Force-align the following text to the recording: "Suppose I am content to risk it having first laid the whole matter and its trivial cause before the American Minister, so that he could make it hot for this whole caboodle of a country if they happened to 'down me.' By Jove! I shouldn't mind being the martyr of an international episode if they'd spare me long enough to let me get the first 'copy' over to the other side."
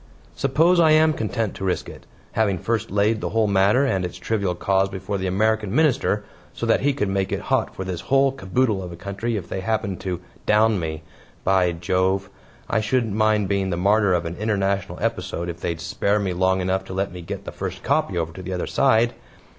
"Suppose 0.35 0.79
I 0.79 0.93
am 0.93 1.13
content 1.13 1.53
to 1.53 1.63
risk 1.63 1.87
it 1.87 2.07
having 2.31 2.57
first 2.57 2.89
laid 2.89 3.21
the 3.21 3.29
whole 3.29 3.45
matter 3.45 3.85
and 3.85 4.03
its 4.03 4.17
trivial 4.17 4.55
cause 4.55 4.89
before 4.89 5.19
the 5.19 5.27
American 5.27 5.75
Minister, 5.75 6.23
so 6.53 6.65
that 6.65 6.79
he 6.81 6.91
could 6.91 7.07
make 7.07 7.31
it 7.31 7.39
hot 7.53 7.75
for 7.75 7.83
this 7.85 8.01
whole 8.01 8.31
caboodle 8.31 8.81
of 8.81 8.91
a 8.91 8.95
country 8.95 9.35
if 9.37 9.47
they 9.47 9.59
happened 9.59 9.99
to 10.01 10.19
'down 10.47 10.79
me.' 10.79 11.03
By 11.43 11.71
Jove! 11.73 12.31
I 12.67 12.81
shouldn't 12.81 13.13
mind 13.13 13.47
being 13.47 13.69
the 13.69 13.77
martyr 13.77 14.15
of 14.15 14.25
an 14.25 14.37
international 14.37 14.97
episode 14.99 15.49
if 15.49 15.61
they'd 15.61 15.79
spare 15.79 16.17
me 16.17 16.33
long 16.33 16.61
enough 16.61 16.83
to 16.85 16.93
let 16.95 17.11
me 17.11 17.21
get 17.21 17.45
the 17.45 17.51
first 17.51 17.83
'copy' 17.83 18.17
over 18.17 18.33
to 18.33 18.41
the 18.41 18.53
other 18.53 18.65
side." 18.65 19.13